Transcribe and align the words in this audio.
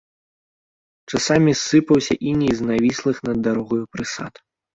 Часамі 1.11 1.53
сыпаўся 1.65 2.13
іней 2.33 2.53
з 2.63 2.71
навіслых 2.71 3.17
над 3.31 3.37
дарогаю 3.51 3.83
прысад. 3.95 4.33